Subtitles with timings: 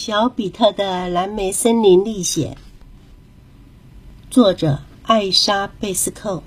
[0.00, 2.56] 小比特的蓝莓森林历险，
[4.30, 6.44] 作者艾莎·贝斯寇。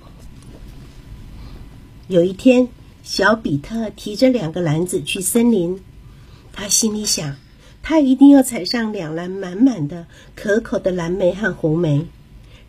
[2.08, 2.70] 有一天，
[3.04, 5.82] 小比特提着两个篮子去森林，
[6.54, 7.36] 他心里想，
[7.84, 12.08] 他一定要采上两篮满满的可口的蓝莓和红莓，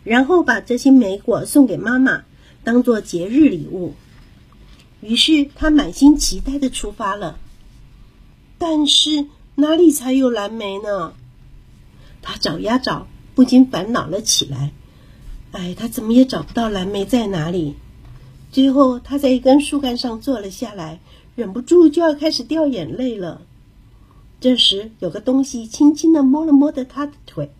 [0.03, 2.25] 然后把这些莓果送给妈妈，
[2.65, 3.93] 当做节日礼物。
[4.99, 7.39] 于是，他满心期待的出发了。
[8.57, 9.27] 但是。
[9.55, 11.13] 哪里才有蓝莓呢？
[12.21, 14.71] 他找呀找，不禁烦恼了起来。
[15.51, 17.75] 哎，他怎么也找不到蓝莓在哪里。
[18.51, 20.99] 最后，他在一根树干上坐了下来，
[21.35, 23.41] 忍不住就要开始掉眼泪了。
[24.39, 27.51] 这时，有个东西轻轻的摸了摸的他的腿，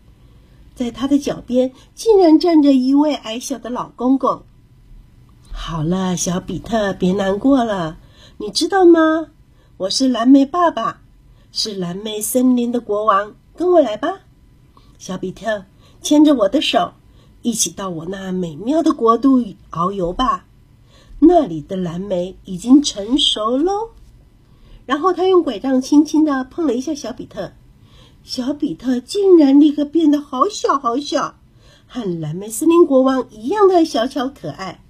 [0.73, 4.41] 在他的脚边竟然站着一位矮小的老公公。
[5.51, 7.97] 好了，小比特，别难过了。
[8.39, 9.27] 你知道吗？
[9.77, 11.02] 我是蓝莓爸爸。
[11.55, 14.21] 是蓝莓森林的国王，跟我来吧，
[14.97, 15.65] 小比特，
[16.01, 16.93] 牵着我的手，
[17.43, 20.45] 一起到我那美妙的国度遨游吧。
[21.19, 23.91] 那里的蓝莓已经成熟喽。
[24.87, 27.53] 然后他用拐杖轻轻的碰了一下小比特，
[28.23, 31.35] 小比特竟然立刻变得好小好小，
[31.87, 34.83] 和蓝莓森林国王一样的小巧可爱。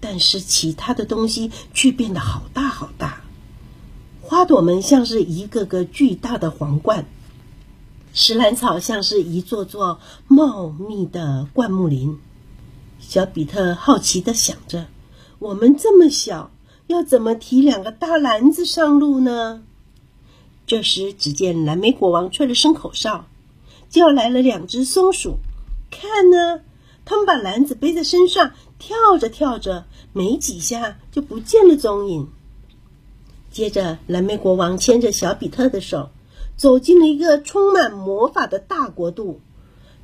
[0.00, 3.19] 但是其他的东西却变得好大好大。
[4.30, 7.04] 花朵们像是一个个巨大的皇冠，
[8.14, 12.16] 石兰草像是一座座茂密的灌木林。
[13.00, 14.86] 小比特好奇的想着
[15.40, 16.52] ：“我们这么小，
[16.86, 19.64] 要怎么提两个大篮子上路呢？”
[20.64, 23.26] 这时，只见蓝莓国王吹了声口哨，
[23.88, 25.38] 叫来了两只松鼠。
[25.90, 26.60] 看呢，
[27.04, 32.28] 他们把篮子背在身上，跳着跳着，没几下就不见了踪影。
[33.50, 36.10] 接着，蓝莓国王牵着小比特的手，
[36.56, 39.40] 走进了一个充满魔法的大国度，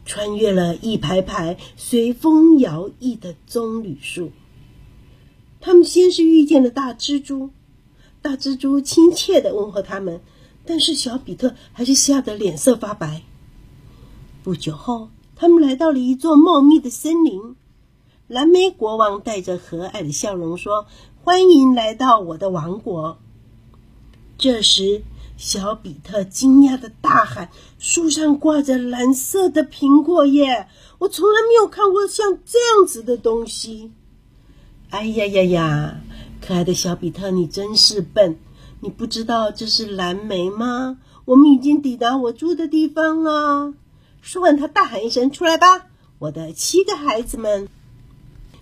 [0.05, 4.33] 穿越了一排排随风摇曳的棕榈树。
[5.61, 7.51] 他们先是遇见了大蜘蛛，
[8.21, 10.21] 大蜘蛛亲切的问候他们，
[10.65, 13.23] 但是小比特还是吓得脸色发白。
[14.43, 17.55] 不久后，他们来到了一座茂密的森林，
[18.27, 20.87] 蓝莓国王带着和蔼的笑容说
[21.23, 23.19] ：“欢迎来到我的王国。”
[24.39, 25.03] 这时，
[25.37, 30.69] 小比特惊讶的大喊：“树上挂着蓝色的苹果耶！
[30.99, 33.93] 我从来没有看过像这样子的东西。”
[34.91, 36.01] 哎呀呀呀！
[36.41, 38.39] 可爱的小比特，你真是笨！
[38.81, 40.99] 你不知道这是蓝莓吗？
[41.25, 43.75] 我们已经抵达我住的地方了。
[44.21, 45.87] 说完，他大喊一声：“出来吧，
[46.19, 47.69] 我的七个孩子们！”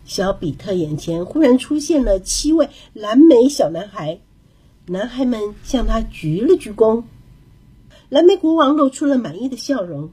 [0.06, 4.21] 小比特眼前忽然出现了七位蓝莓小男孩。
[4.87, 7.05] 男孩们向他鞠了鞠躬，
[8.11, 10.11] 蓝莓国王露出了满意的笑容。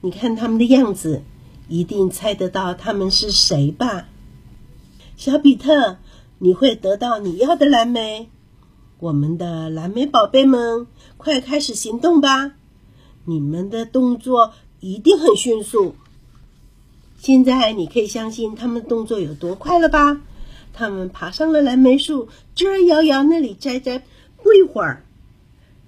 [0.00, 1.22] 你看他们的样子，
[1.68, 4.08] 一定猜得到他们是谁吧？
[5.16, 5.98] 小比特，
[6.38, 8.30] 你会得到你要的蓝莓。
[9.00, 10.86] 我们的蓝莓宝贝们，
[11.18, 12.52] 快开始行动吧！
[13.26, 15.94] 你们的动作一定很迅速。
[17.18, 20.22] 现在你可以相信他们动作有多快了吧？
[20.74, 24.02] 他们爬上了蓝莓树，这儿摇摇，那里摘摘。
[24.42, 25.04] 不一会儿，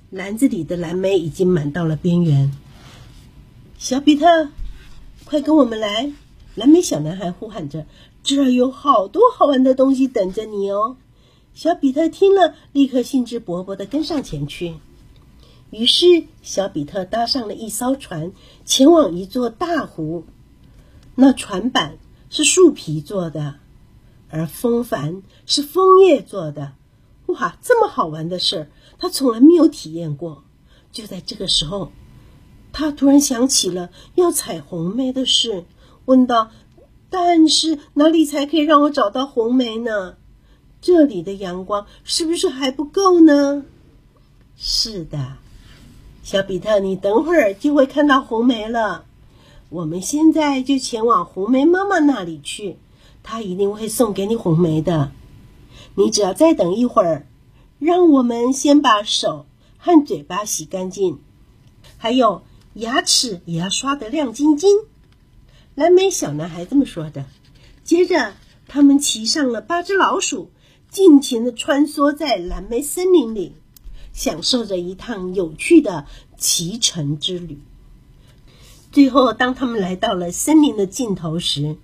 [0.09, 2.53] 篮子里的蓝莓已经满到了边缘。
[3.77, 4.49] 小比特，
[5.25, 6.13] 快跟我们来！
[6.55, 7.85] 蓝莓小男孩呼喊着
[8.23, 10.97] ：“这儿有好多好玩的东西等着你哦！”
[11.53, 14.77] 小比特听了，立刻兴致勃勃地跟上前去。
[15.71, 18.33] 于是，小比特搭上了一艘船，
[18.65, 20.25] 前往一座大湖。
[21.15, 21.99] 那船板
[22.31, 23.57] 是树皮做的。
[24.28, 26.72] 而风帆是枫叶做的，
[27.26, 30.42] 哇，这么好玩的事儿，他从来没有体验过。
[30.92, 31.92] 就在这个时候，
[32.72, 35.64] 他突然想起了要采红梅的事，
[36.06, 36.50] 问道
[37.10, 40.16] ：“但是哪里才可以让我找到红梅呢？
[40.81, 43.64] 这里的阳光是不是还不够呢？”
[44.56, 45.34] 是的，
[46.22, 49.05] 小比特，你等会儿就会看到红梅了。
[49.69, 52.79] 我们现在就前往红梅妈妈那里去。
[53.28, 55.11] 他一定会送给你红梅的，
[55.96, 57.26] 你只要再等一会儿，
[57.81, 59.46] 让我们先把手
[59.78, 61.19] 和嘴巴洗干净，
[61.99, 62.43] 还有
[62.75, 64.70] 牙齿也要刷得亮晶晶。
[65.75, 67.25] 蓝莓小男孩这么说的。
[67.82, 68.34] 接着，
[68.69, 70.52] 他们骑上了八只老鼠，
[70.88, 73.55] 尽情的穿梭在蓝莓森林里，
[74.12, 76.06] 享受着一趟有趣的
[76.38, 77.58] 骑乘之旅。
[78.93, 81.76] 最后，当他们来到了森林的尽头时，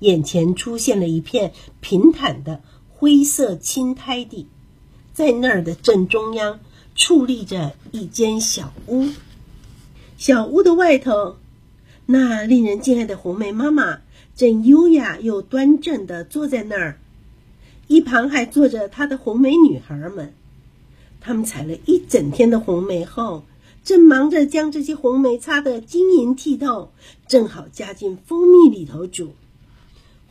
[0.00, 4.46] 眼前出现了一片平坦的灰色青苔地，
[5.14, 6.60] 在那儿的正中央
[6.96, 9.08] 矗立着一间小屋。
[10.18, 11.36] 小屋的外头，
[12.06, 14.00] 那令人敬爱的红梅妈妈
[14.34, 16.98] 正优雅又端正地坐在那儿，
[17.86, 20.34] 一旁还坐着她的红梅女孩们。
[21.20, 23.44] 她们采了一整天的红梅后，
[23.84, 26.92] 正忙着将这些红梅擦得晶莹剔透，
[27.28, 29.34] 正好加进蜂蜜里头煮。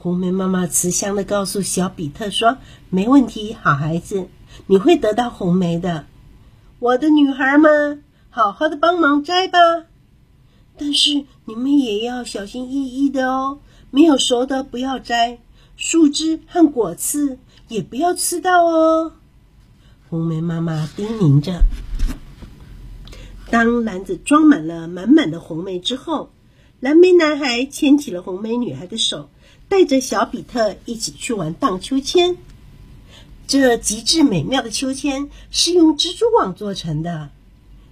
[0.01, 2.57] 红梅妈妈慈祥地告诉小比特说
[2.90, 4.30] ：“没问题，好孩子，
[4.66, 6.06] 你会得到红梅的。
[6.80, 9.57] 我的女孩们。”好好的帮忙摘吧，
[10.78, 13.60] 但是你们也要小心翼翼的哦。
[13.90, 15.40] 没有熟的不要摘，
[15.75, 19.13] 树枝和果刺也不要吃到哦。
[20.10, 21.63] 红梅妈妈叮咛着。
[23.50, 26.31] 当篮子装满了满满的红梅之后，
[26.80, 29.31] 蓝莓男孩牵起了红梅女孩的手，
[29.69, 32.36] 带着小比特一起去玩荡秋千。
[33.48, 37.30] 这极致美妙的秋千是用蜘蛛网做成的。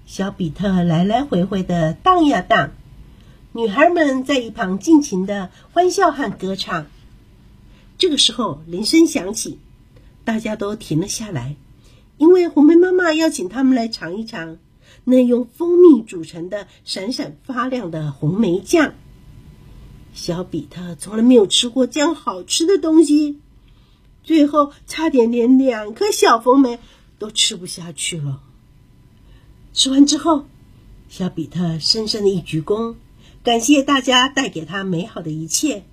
[0.05, 2.71] 小比特来来回回的荡呀荡，
[3.53, 6.87] 女孩们在一旁尽情的欢笑和歌唱。
[7.97, 9.59] 这个时候，铃声响起，
[10.23, 11.55] 大家都停了下来，
[12.17, 14.57] 因为红梅妈妈要请他们来尝一尝
[15.03, 18.93] 那用蜂蜜煮成的闪闪发亮的红梅酱。
[20.17, 23.39] 小比特从来没有吃过这样好吃的东西，
[24.23, 26.79] 最后差点连两颗小红梅
[27.19, 28.41] 都吃不下去了。
[29.73, 30.45] 吃完之后，
[31.07, 32.95] 小比特深深的一鞠躬，
[33.43, 35.83] 感谢大家带给他美好的一切。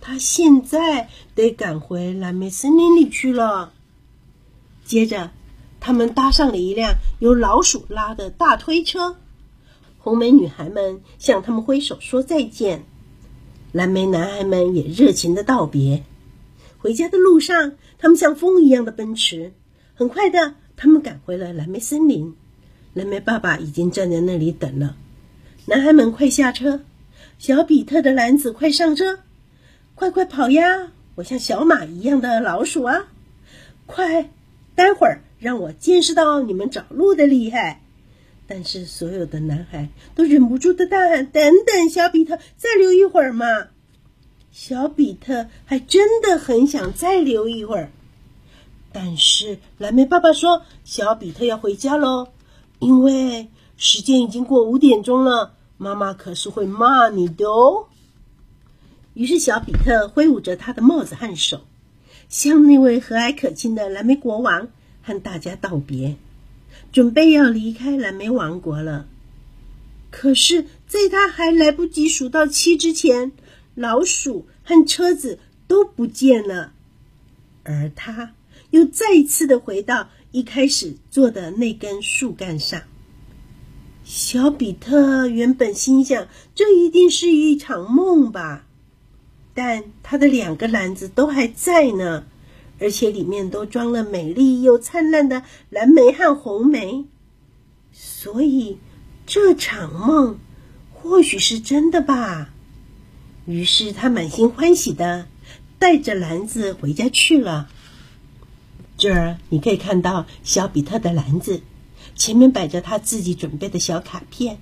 [0.00, 3.72] 他现在得赶回蓝莓森林里去了。
[4.84, 5.32] 接着，
[5.80, 9.16] 他们搭上了一辆由老鼠拉的大推车。
[9.98, 12.84] 红莓女孩们向他们挥手说再见，
[13.72, 16.02] 蓝莓男孩们也热情的道别。
[16.78, 19.52] 回家的路上，他们像风一样的奔驰。
[19.94, 22.34] 很快的，他们赶回了蓝莓森林。
[22.94, 24.96] 蓝莓爸爸已经站在那里等了。
[25.66, 26.80] 男孩们快下车，
[27.38, 29.18] 小比特的篮子快上车，
[29.94, 30.92] 快快跑呀！
[31.16, 33.08] 我像小马一样的老鼠啊！
[33.86, 34.30] 快，
[34.74, 37.82] 待会儿让我见识到你们找路的厉害。
[38.48, 43.46] 但是所有的男孩都忍不住的大喊：“等等，小比特，再留一会儿嘛！”
[44.50, 47.90] 小比特还真的很想再留一会儿，
[48.90, 52.28] 但是蓝莓爸爸说：“小比特要回家喽。”
[52.80, 57.86] 因为时间已经过五点钟了，妈妈可是会骂你的哦。
[59.14, 61.60] 于是，小比特挥舞着他的帽子和手，
[62.28, 64.68] 向那位和蔼可亲的蓝莓国王
[65.02, 66.16] 和大家道别，
[66.92, 69.06] 准备要离开蓝莓王国了。
[70.10, 73.32] 可是，在他还来不及数到七之前，
[73.74, 76.72] 老鼠和车子都不见了，
[77.64, 78.34] 而他
[78.70, 80.10] 又再一次的回到。
[80.30, 82.82] 一开始坐的那根树干上，
[84.04, 88.66] 小比特原本心想，这一定是一场梦吧。
[89.54, 92.26] 但他的两个篮子都还在呢，
[92.80, 97.06] 而且里面都装了美丽又灿烂的蓝莓和红莓，
[97.92, 98.78] 所以
[99.26, 100.38] 这场梦
[100.92, 102.50] 或许是真的吧。
[103.46, 105.26] 于是他满心欢喜的
[105.78, 107.68] 带着篮子回家去了。
[108.96, 111.62] 这儿你可以看到小比特的篮子，
[112.14, 114.58] 前面摆着他自己准备的小卡片，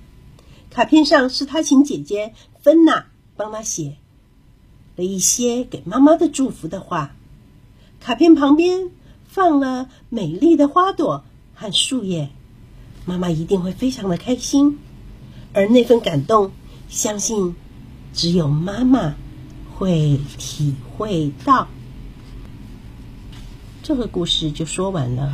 [0.69, 3.97] 卡片上是他请姐姐芬娜帮他写
[4.95, 7.16] 了一些给妈妈的祝福的话。
[7.99, 8.89] 卡片旁边
[9.27, 11.23] 放了美丽的花朵
[11.53, 12.29] 和树叶，
[13.05, 14.79] 妈妈一定会非常的开心。
[15.53, 16.51] 而那份感动，
[16.87, 17.55] 相信
[18.13, 19.15] 只有妈妈
[19.73, 21.67] 会体会到。
[23.81, 25.33] 这个故事就说完了。